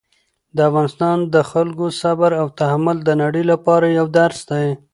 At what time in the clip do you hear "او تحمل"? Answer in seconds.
2.41-2.97